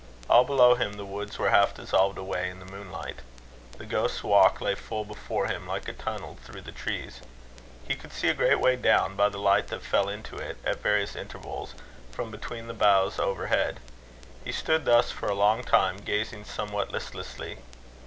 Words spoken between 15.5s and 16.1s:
time,